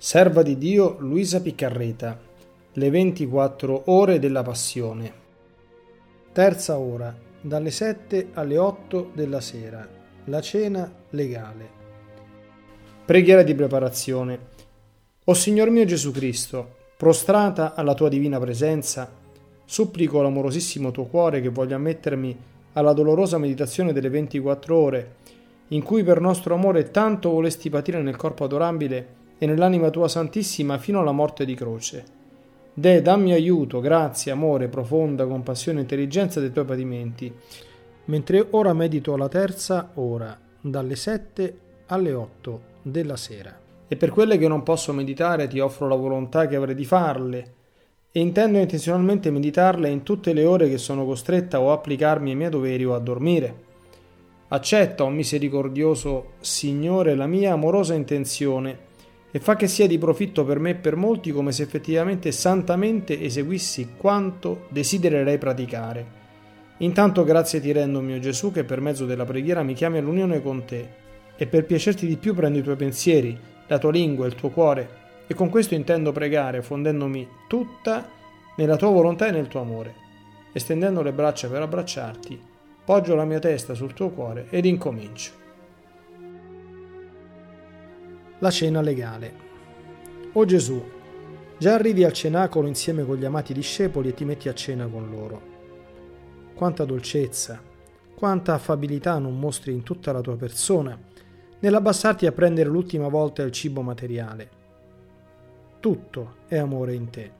[0.00, 2.16] Serva di Dio Luisa Piccarreta.
[2.72, 5.12] Le 24 ore della Passione.
[6.30, 9.86] Terza ora, dalle 7 alle 8 della sera.
[10.26, 11.68] La cena legale.
[13.04, 14.38] Preghiera di preparazione.
[15.24, 19.10] O Signor mio Gesù Cristo, prostrata alla tua divina presenza,
[19.64, 22.38] supplico l'amorosissimo tuo cuore che voglia mettermi
[22.74, 25.14] alla dolorosa meditazione delle 24 ore,
[25.68, 30.78] in cui per nostro amore tanto volesti patire nel corpo adorabile e nell'anima tua santissima
[30.78, 32.16] fino alla morte di croce.
[32.74, 37.32] De, dammi aiuto, grazie, amore, profonda compassione e intelligenza dei tuoi patimenti,
[38.04, 43.56] mentre ora medito la terza ora, dalle sette alle otto della sera.
[43.88, 47.54] E per quelle che non posso meditare ti offro la volontà che avrei di farle,
[48.10, 52.36] e intendo intenzionalmente meditarle in tutte le ore che sono costretta o a applicarmi ai
[52.36, 53.66] miei doveri o a dormire.
[54.48, 58.86] Accetta, o oh misericordioso Signore, la mia amorosa intenzione,
[59.38, 63.22] e fa che sia di profitto per me e per molti come se effettivamente santamente
[63.22, 66.06] eseguissi quanto desidererei praticare.
[66.78, 70.64] Intanto grazie ti rendo, mio Gesù, che per mezzo della preghiera mi chiami all'unione con
[70.64, 70.88] te,
[71.36, 74.88] e per piacerti di più prendo i tuoi pensieri, la tua lingua, il tuo cuore,
[75.28, 78.08] e con questo intendo pregare, fondendomi tutta
[78.56, 79.94] nella tua volontà e nel tuo amore.
[80.52, 82.40] Estendendo le braccia per abbracciarti,
[82.84, 85.46] poggio la mia testa sul tuo cuore ed incomincio.
[88.40, 89.32] La cena legale.
[90.34, 90.80] O Gesù,
[91.58, 95.10] già arrivi al cenacolo insieme con gli amati discepoli e ti metti a cena con
[95.10, 95.42] loro.
[96.54, 97.60] Quanta dolcezza,
[98.14, 100.96] quanta affabilità non mostri in tutta la tua persona
[101.58, 104.50] nell'abbassarti a prendere l'ultima volta il cibo materiale.
[105.80, 107.32] Tutto è amore in te.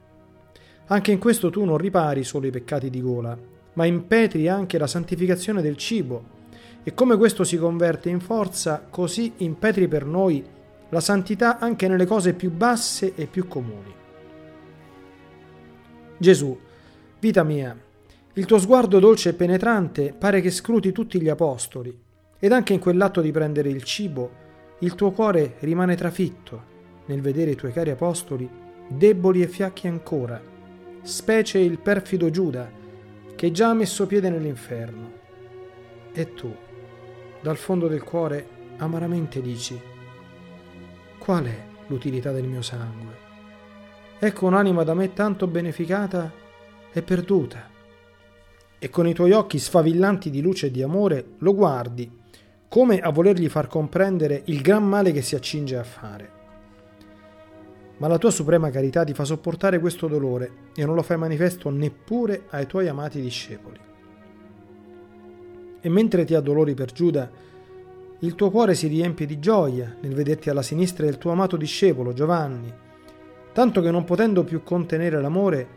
[0.87, 3.37] Anche in questo tu non ripari solo i peccati di gola,
[3.73, 6.37] ma impetri anche la santificazione del cibo.
[6.83, 10.57] E come questo si converte in forza, così impetri per noi
[10.89, 13.93] la santità anche nelle cose più basse e più comuni.
[16.17, 16.59] Gesù,
[17.19, 17.77] vita mia,
[18.33, 21.97] il tuo sguardo dolce e penetrante pare che scruti tutti gli apostoli,
[22.39, 24.31] ed anche in quell'atto di prendere il cibo,
[24.79, 30.41] il tuo cuore rimane trafitto nel vedere i tuoi cari apostoli deboli e fiacchi ancora,
[31.03, 32.69] specie il perfido Giuda,
[33.35, 35.11] che già ha messo piede nell'inferno.
[36.11, 36.53] E tu,
[37.39, 38.47] dal fondo del cuore,
[38.77, 39.79] amaramente dici,
[41.19, 43.27] Qual è l'utilità del mio sangue?
[44.17, 46.31] Ecco un'anima da me tanto beneficata
[46.91, 47.69] e perduta.
[48.79, 52.09] E con i tuoi occhi sfavillanti di luce e di amore lo guardi,
[52.69, 56.37] come a volergli far comprendere il gran male che si accinge a fare.
[57.97, 61.69] Ma la tua suprema carità ti fa sopportare questo dolore e non lo fai manifesto
[61.69, 63.79] neppure ai tuoi amati discepoli.
[65.81, 67.29] E mentre ti addolori per Giuda,
[68.21, 72.11] il tuo cuore si riempie di gioia nel vederti alla sinistra del tuo amato discepolo
[72.11, 72.73] Giovanni,
[73.53, 75.67] tanto che non potendo più contenere l'amore,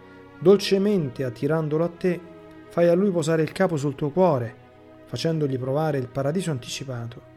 [0.40, 2.20] dolcemente attirandolo a te,
[2.68, 4.54] fai a lui posare il capo sul tuo cuore,
[5.04, 7.30] facendogli provare il paradiso anticipato.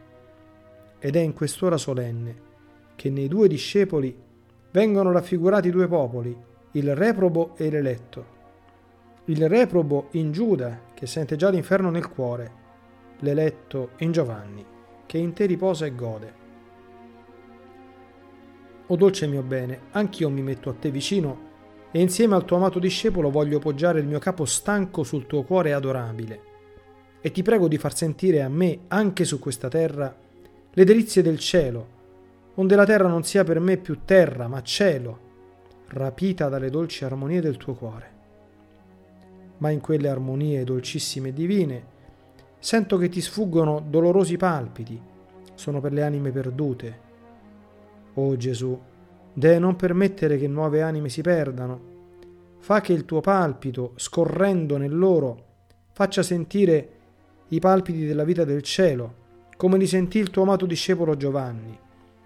[0.98, 2.44] Ed è in quest'ora solenne
[2.96, 4.16] che nei due discepoli
[4.72, 6.36] vengono raffigurati due popoli,
[6.72, 8.34] il reprobo e l'eletto.
[9.26, 12.64] Il reprobo in Giuda, che sente già l'inferno nel cuore,
[13.20, 14.74] l'eletto in Giovanni
[15.06, 16.34] che in te riposa e gode.
[18.88, 21.44] O dolce mio bene, anch'io mi metto a te vicino
[21.90, 25.72] e insieme al tuo amato discepolo voglio poggiare il mio capo stanco sul tuo cuore
[25.72, 26.40] adorabile.
[27.20, 30.14] E ti prego di far sentire a me, anche su questa terra,
[30.70, 31.94] le delizie del cielo,
[32.56, 35.18] onde la terra non sia per me più terra, ma cielo,
[35.88, 38.14] rapita dalle dolci armonie del tuo cuore.
[39.58, 41.86] Ma in quelle armonie dolcissime e divine,
[42.58, 45.00] Sento che ti sfuggono dolorosi palpiti,
[45.54, 47.00] sono per le anime perdute.
[48.14, 48.78] Oh Gesù,
[49.32, 51.94] dee non permettere che nuove anime si perdano.
[52.58, 55.44] Fa che il tuo palpito, scorrendo nel loro,
[55.92, 56.90] faccia sentire
[57.48, 59.24] i palpiti della vita del cielo,
[59.56, 61.78] come li sentì il tuo amato discepolo Giovanni,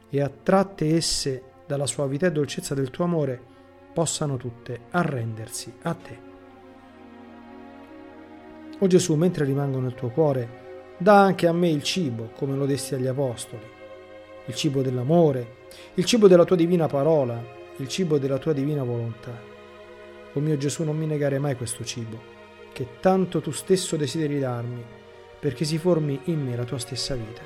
[0.09, 3.41] e attratte esse dalla suavità e dolcezza del tuo amore,
[3.93, 6.30] possano tutte arrendersi a te.
[8.82, 12.65] O Gesù, mentre rimango nel tuo cuore, dà anche a me il cibo, come lo
[12.65, 13.62] desti agli Apostoli,
[14.47, 15.59] il cibo dell'amore,
[15.94, 17.43] il cibo della tua divina parola,
[17.77, 19.38] il cibo della tua divina volontà.
[20.32, 22.19] O mio Gesù, non mi negare mai questo cibo,
[22.73, 24.83] che tanto tu stesso desideri darmi,
[25.38, 27.43] perché si formi in me la tua stessa vita.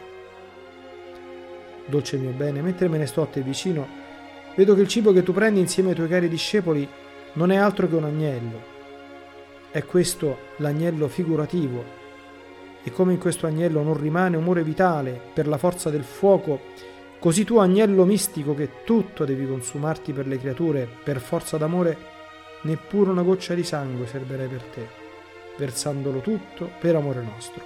[1.86, 3.88] Dolce mio bene, mentre me ne sto a te vicino,
[4.54, 6.88] vedo che il cibo che tu prendi insieme ai tuoi cari discepoli
[7.32, 8.73] non è altro che un agnello,
[9.74, 11.82] è questo l'agnello figurativo.
[12.84, 16.60] E come in questo agnello non rimane umore vitale per la forza del fuoco,
[17.24, 21.96] Così tu, agnello mistico, che tutto devi consumarti per le creature, per forza d'amore,
[22.64, 24.86] neppure una goccia di sangue servirei per te,
[25.56, 27.64] versandolo tutto per amore nostro.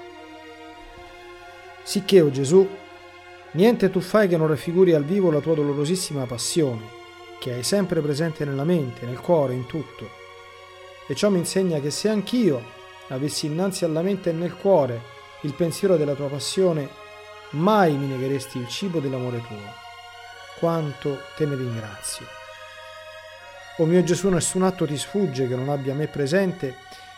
[1.83, 2.69] Sicché, o oh Gesù,
[3.55, 6.85] niente tu fai che non raffiguri al vivo la tua dolorosissima passione,
[7.41, 10.18] che hai sempre presente nella mente, nel cuore, in tutto.
[11.11, 12.63] E ciò mi insegna che se anch'io
[13.09, 15.01] avessi innanzi alla mente e nel cuore
[15.43, 16.87] il pensiero della tua passione,
[17.53, 19.73] mai mi negheresti il cibo dell'amore tuo.
[20.59, 22.27] Quanto te ne ringrazio.
[23.79, 26.77] O mio Gesù, nessun atto ti sfugge che non abbia me presente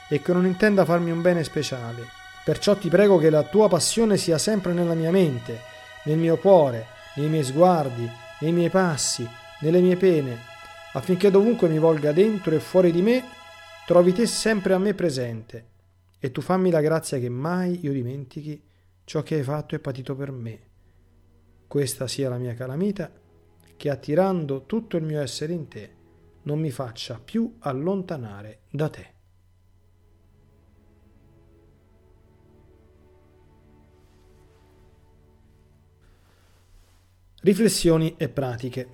[0.08, 2.06] e che non intenda farmi un bene speciale.
[2.44, 5.62] Perciò ti prego che la tua passione sia sempre nella mia mente,
[6.04, 8.08] nel mio cuore, nei miei sguardi,
[8.40, 9.28] nei miei passi,
[9.60, 10.38] nelle mie pene,
[10.92, 13.24] affinché dovunque mi volga dentro e fuori di me,
[13.90, 15.66] trovi te sempre a me presente.
[16.20, 18.62] E tu fammi la grazia che mai io dimentichi
[19.02, 20.60] ciò che hai fatto e patito per me.
[21.66, 23.10] Questa sia la mia calamita,
[23.76, 25.94] che attirando tutto il mio essere in te,
[26.42, 29.14] non mi faccia più allontanare da te.
[37.40, 38.88] Riflessioni e pratiche.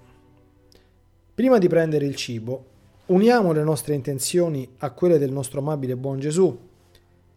[1.35, 2.76] Prima di prendere il cibo,
[3.07, 6.59] uniamo le nostre intenzioni a quelle del nostro amabile buon Gesù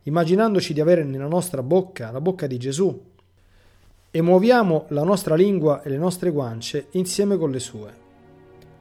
[0.03, 3.07] immaginandoci di avere nella nostra bocca la bocca di Gesù
[4.09, 7.93] e muoviamo la nostra lingua e le nostre guance insieme con le sue.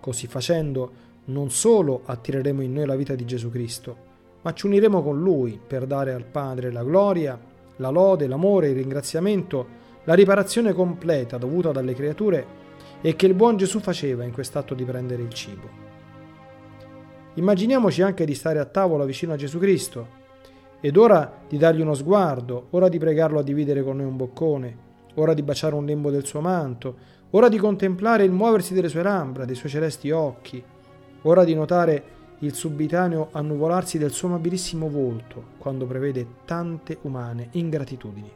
[0.01, 3.97] Così facendo non solo attireremo in noi la vita di Gesù Cristo,
[4.41, 7.39] ma ci uniremo con Lui per dare al Padre la gloria,
[7.77, 9.67] la lode, l'amore, il ringraziamento,
[10.05, 12.47] la riparazione completa dovuta dalle creature
[13.03, 15.88] e che il buon Gesù faceva in quest'atto di prendere il cibo.
[17.39, 20.17] Immaginiamoci anche di stare a tavola vicino a Gesù Cristo
[20.81, 24.77] ed ora di dargli uno sguardo, ora di pregarlo a dividere con noi un boccone,
[25.15, 26.97] ora di baciare un lembo del suo manto,
[27.31, 30.61] ora di contemplare il muoversi delle sue labbra, dei suoi celesti occhi,
[31.23, 38.33] ora di notare il subitaneo annuvolarsi del suo amabilissimo volto quando prevede tante umane ingratitudini.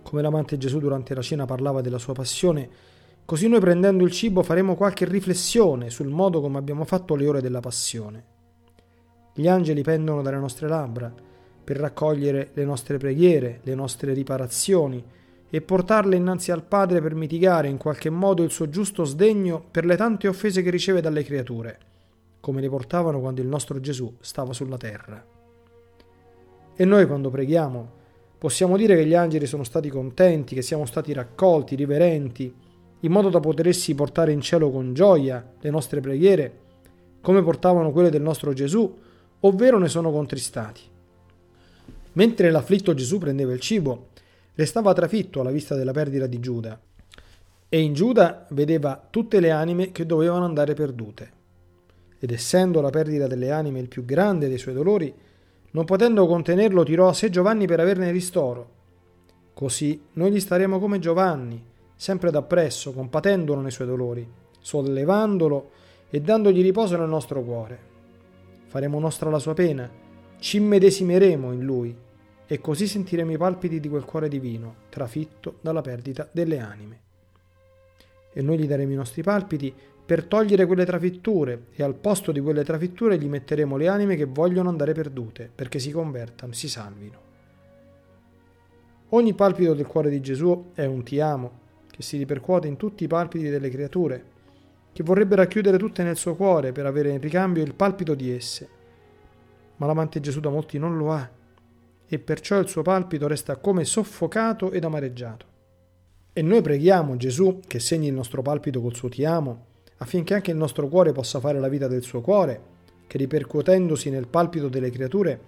[0.00, 2.68] Come l'amante Gesù durante la cena parlava della sua passione,
[3.26, 7.42] così noi prendendo il cibo faremo qualche riflessione sul modo come abbiamo fatto le ore
[7.42, 8.24] della passione.
[9.34, 11.12] Gli angeli pendono dalle nostre labbra
[11.62, 15.04] per raccogliere le nostre preghiere, le nostre riparazioni
[15.50, 19.84] e portarle innanzi al Padre per mitigare in qualche modo il suo giusto sdegno per
[19.84, 21.78] le tante offese che riceve dalle creature,
[22.40, 25.24] come le portavano quando il nostro Gesù stava sulla terra.
[26.76, 27.90] E noi quando preghiamo
[28.38, 32.54] possiamo dire che gli angeli sono stati contenti, che siamo stati raccolti, riverenti,
[33.00, 36.64] in modo da potersi portare in cielo con gioia le nostre preghiere,
[37.20, 38.98] come portavano quelle del nostro Gesù,
[39.40, 40.80] ovvero ne sono contristati.
[42.12, 44.08] Mentre l'afflitto Gesù prendeva il cibo,
[44.54, 46.80] restava trafitto alla vista della perdita di Giuda,
[47.68, 51.32] e in Giuda vedeva tutte le anime che dovevano andare perdute.
[52.18, 55.12] Ed essendo la perdita delle anime il più grande dei suoi dolori,
[55.72, 58.70] non potendo contenerlo tirò a sé Giovanni per averne ristoro.
[59.52, 61.62] Così noi gli staremo come Giovanni,
[61.96, 64.28] sempre dappresso, compatendolo nei suoi dolori,
[64.60, 65.70] sollevandolo
[66.10, 67.94] e dandogli riposo nel nostro cuore
[68.76, 69.90] faremo nostra la sua pena,
[70.38, 71.96] ci immedesimeremo in lui
[72.46, 77.00] e così sentiremo i palpiti di quel cuore divino, trafitto dalla perdita delle anime.
[78.34, 82.40] E noi gli daremo i nostri palpiti per togliere quelle trafitture e al posto di
[82.40, 87.24] quelle trafitture gli metteremo le anime che vogliono andare perdute, perché si convertano, si salvino.
[89.10, 91.64] Ogni palpito del cuore di Gesù è un ti amo,
[91.96, 94.24] che si ripercuote in tutti i palpiti delle creature,
[94.92, 98.68] che vorrebbe racchiudere tutte nel suo cuore per avere in ricambio il palpito di esse.
[99.76, 101.26] Ma l'amante Gesù da molti non lo ha,
[102.06, 105.46] e perciò il suo palpito resta come soffocato ed amareggiato.
[106.34, 109.64] E noi preghiamo Gesù che segni il nostro palpito col suo ti amo,
[109.96, 112.74] affinché anche il nostro cuore possa fare la vita del suo cuore,
[113.06, 115.40] che ripercuotendosi nel palpito delle creature,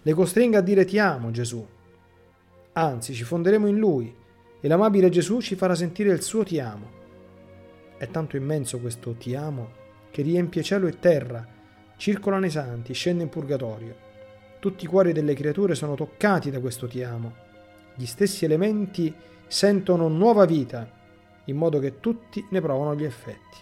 [0.00, 1.66] le costringa a dire ti amo Gesù.
[2.74, 4.14] Anzi, ci fonderemo in lui,
[4.60, 6.98] e l'amabile Gesù ci farà sentire il suo ti amo
[7.98, 11.46] è tanto immenso questo ti amo che riempie cielo e terra,
[11.96, 14.06] circola nei santi, scende in purgatorio.
[14.60, 17.34] Tutti i cuori delle creature sono toccati da questo ti amo.
[17.96, 19.12] Gli stessi elementi
[19.48, 20.88] sentono nuova vita,
[21.46, 23.56] in modo che tutti ne provano gli effetti.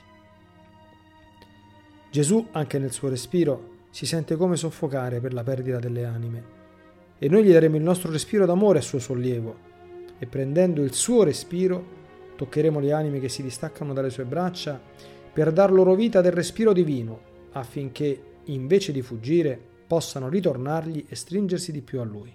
[2.10, 6.54] Gesù, anche nel suo respiro, si sente come soffocare per la perdita delle anime.
[7.18, 9.56] E noi gli daremo il nostro respiro d'amore a suo sollievo,
[10.18, 11.96] e prendendo il suo respiro
[12.36, 14.78] Toccheremo le anime che si distaccano dalle sue braccia
[15.32, 17.20] per dar loro vita del respiro divino,
[17.52, 22.32] affinché, invece di fuggire, possano ritornargli e stringersi di più a lui.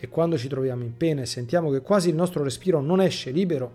[0.00, 3.32] e quando ci troviamo in pena e sentiamo che quasi il nostro respiro non esce
[3.32, 3.68] libero,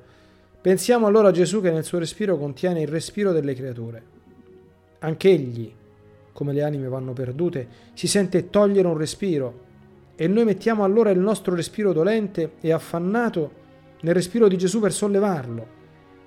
[0.61, 4.01] pensiamo allora a Gesù che nel suo respiro contiene il respiro delle creature.
[4.99, 5.69] Anch'egli,
[6.31, 9.71] come le anime vanno perdute, si sente togliere un respiro
[10.15, 13.61] e noi mettiamo allora il nostro respiro dolente e affannato
[14.01, 15.81] nel respiro di Gesù per sollevarlo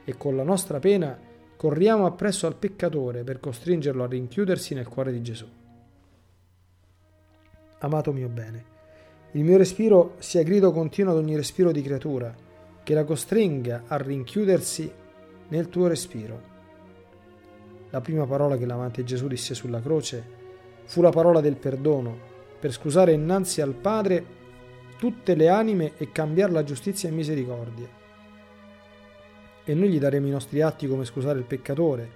[0.04, 1.18] e con la nostra pena
[1.56, 5.46] corriamo appresso al peccatore per costringerlo a rinchiudersi nel cuore di Gesù.
[7.78, 8.64] Amato mio bene,
[9.32, 12.34] il mio respiro sia grido continuo ad ogni respiro di creatura,
[12.82, 14.90] che la costringa a rinchiudersi
[15.48, 16.54] nel tuo respiro.
[17.90, 20.24] La prima parola che l'amante Gesù disse sulla croce
[20.84, 24.34] fu la parola del perdono, per scusare innanzi al Padre
[24.98, 28.04] tutte le anime e cambiare la giustizia in misericordia
[29.68, 32.08] e noi gli daremo i nostri atti come scusare il peccatore,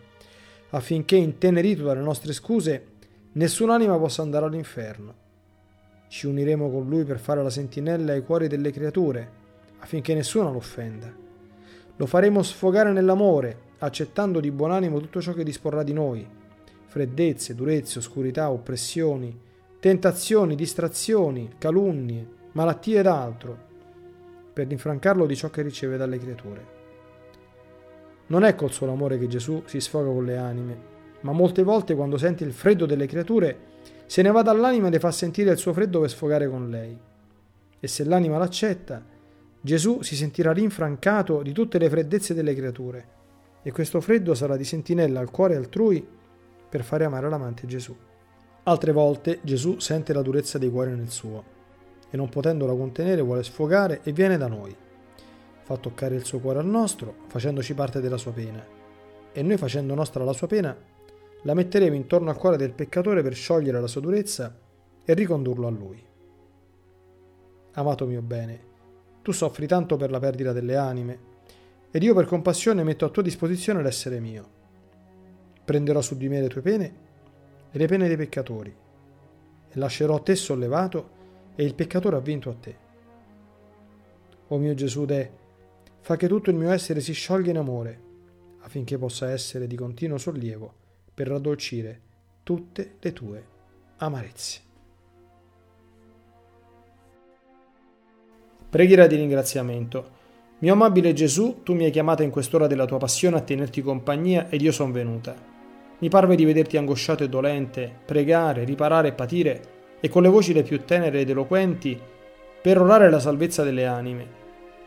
[0.70, 2.86] affinché, intenerito dalle nostre scuse,
[3.32, 5.14] nessun'anima possa andare all'inferno.
[6.06, 9.28] Ci uniremo con lui per fare la sentinella ai cuori delle creature,
[9.80, 11.12] affinché nessuno lo offenda.
[11.96, 16.24] Lo faremo sfogare nell'amore, accettando di buon animo tutto ciò che disporrà di noi,
[16.86, 19.36] freddezze, durezze, oscurità, oppressioni,
[19.80, 23.56] tentazioni, distrazioni, calunnie, malattie ed altro,
[24.52, 26.78] per rinfrancarlo di ciò che riceve dalle creature.
[28.26, 30.78] Non è col solo amore che Gesù si sfoga con le anime,
[31.20, 33.68] ma molte volte quando sente il freddo delle creature
[34.04, 36.98] se ne va dall'anima e le fa sentire il suo freddo per sfogare con lei.
[37.80, 39.02] E se l'anima l'accetta,
[39.62, 43.08] Gesù si sentirà rinfrancato di tutte le freddezze delle creature,
[43.62, 46.06] e questo freddo sarà di sentinella al cuore altrui
[46.68, 47.96] per fare amare l'amante Gesù.
[48.64, 51.44] Altre volte Gesù sente la durezza dei cuori nel suo,
[52.10, 54.76] e non potendola contenere vuole sfogare e viene da noi
[55.70, 58.66] fa toccare il suo cuore al nostro, facendoci parte della sua pena.
[59.30, 60.76] E noi facendo nostra la sua pena,
[61.42, 64.58] la metteremo intorno al cuore del peccatore per sciogliere la sua durezza
[65.04, 66.04] e ricondurlo a lui.
[67.74, 68.64] Amato mio bene,
[69.22, 71.18] tu soffri tanto per la perdita delle anime,
[71.92, 74.48] ed io per compassione metto a tua disposizione l'essere mio.
[75.64, 76.94] Prenderò su di me le tue pene
[77.70, 78.74] e le pene dei peccatori,
[79.68, 81.18] e lascerò te sollevato
[81.54, 82.76] e il peccatore ha vinto a te.
[84.48, 85.30] O mio Gesù, de,
[86.00, 88.00] fa che tutto il mio essere si sciolga in amore,
[88.60, 90.74] affinché possa essere di continuo sollievo
[91.14, 92.00] per raddolcire
[92.42, 93.44] tutte le tue
[93.98, 94.60] amarezze.
[98.70, 100.18] Preghiera di ringraziamento.
[100.60, 104.48] Mio amabile Gesù, tu mi hai chiamata in quest'ora della tua passione a tenerti compagnia
[104.48, 105.49] ed io sono venuta.
[106.00, 109.62] Mi parve di vederti angosciato e dolente, pregare, riparare e patire,
[110.00, 111.98] e con le voci le più tenere ed eloquenti,
[112.60, 114.40] perorare la salvezza delle anime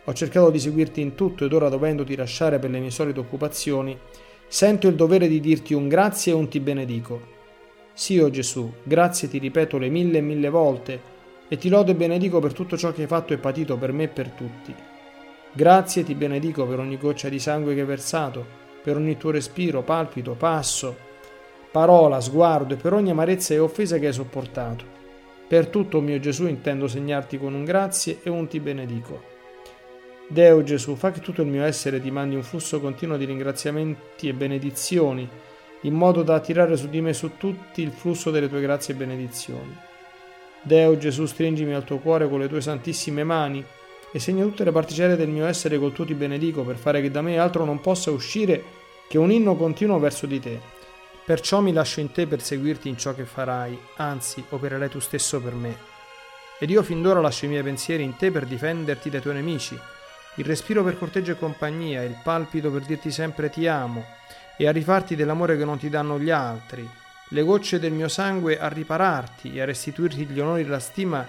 [0.06, 3.98] ho cercato di seguirti in tutto ed ora dovendoti lasciare per le mie solite occupazioni,
[4.48, 7.32] sento il dovere di dirti un grazie e un ti benedico.
[7.94, 11.12] Sì, o oh Gesù, grazie ti ripeto le mille e mille volte
[11.48, 14.04] e ti lodo e benedico per tutto ciò che hai fatto e patito per me
[14.04, 14.76] e per tutti.
[15.54, 19.82] Grazie ti benedico per ogni goccia di sangue che hai versato, per ogni tuo respiro,
[19.82, 20.96] palpito, passo,
[21.72, 24.84] parola, sguardo e per ogni amarezza e offesa che hai sopportato.
[25.48, 29.32] Per tutto, mio Gesù, intendo segnarti con un grazie e un ti benedico.
[30.28, 34.28] Deo Gesù, fa che tutto il mio essere ti mandi un flusso continuo di ringraziamenti
[34.28, 35.28] e benedizioni,
[35.82, 38.98] in modo da attirare su di me su tutti il flusso delle tue grazie e
[38.98, 39.78] benedizioni.
[40.62, 43.64] Deo Gesù, stringimi al tuo cuore con le tue santissime mani
[44.14, 47.12] e segna tutte le particelle del mio essere col tuo ti benedico per fare che
[47.12, 48.64] da me altro non possa uscire
[49.10, 50.58] che un inno continuo verso di te.
[51.26, 55.42] Perciò mi lascio in te per seguirti in ciò che farai, anzi opererai tu stesso
[55.42, 55.76] per me.
[56.60, 59.78] Ed io fin d'ora lascio i miei pensieri in te per difenderti dai tuoi nemici
[60.36, 64.04] il respiro per corteggio e compagnia, il palpito per dirti sempre ti amo
[64.58, 66.88] e a rifarti dell'amore che non ti danno gli altri,
[67.30, 71.28] le gocce del mio sangue a ripararti e a restituirti gli onori e la stima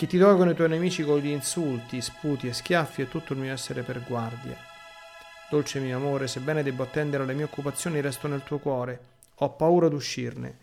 [0.00, 3.38] che ti tolgono i tuoi nemici con gli insulti, sputi e schiaffi e tutto il
[3.38, 4.56] mio essere per guardia.
[5.50, 8.98] Dolce mio amore, sebbene debbo attendere alle mie occupazioni, resto nel tuo cuore.
[9.34, 10.56] Ho paura d'uscirne.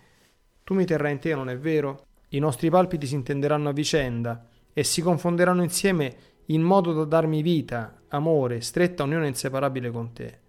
[0.63, 2.05] Tu mi terrai in te, non è vero?
[2.29, 6.15] I nostri palpiti si intenderanno a vicenda e si confonderanno insieme
[6.45, 10.39] in modo da darmi vita, amore, stretta unione inseparabile con te.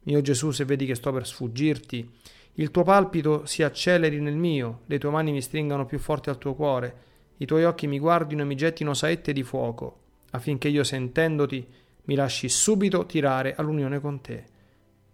[0.00, 2.10] Mio Gesù, se vedi che sto per sfuggirti,
[2.54, 6.38] il tuo palpito si acceleri nel mio, le tue mani mi stringano più forte al
[6.38, 10.00] tuo cuore, i tuoi occhi mi guardino e mi gettino saette di fuoco,
[10.30, 11.66] affinché io sentendoti
[12.04, 14.44] mi lasci subito tirare all'unione con te.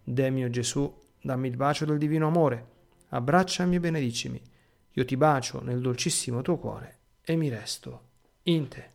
[0.03, 2.67] De mio Gesù, dammi il bacio del divino amore,
[3.09, 4.41] abbracciami e benedicimi.
[4.93, 8.09] Io ti bacio nel dolcissimo tuo cuore e mi resto
[8.43, 8.90] in te.